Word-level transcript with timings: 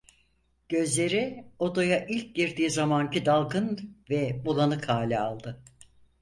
Gözleri 0.69 1.51
odaya 1.59 2.05
ilk 2.05 2.35
girdiği 2.35 2.69
zamanki 2.69 3.25
dalgın 3.25 3.97
ve 4.09 4.45
bulanık 4.45 4.89
hali 4.89 5.19
aldı. 5.19 5.63